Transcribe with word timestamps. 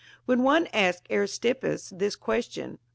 When 0.25 0.41
one 0.41 0.65
asked 0.73 1.05
Aristippus 1.11 1.93
this 1.95 2.15
question. 2.15 2.79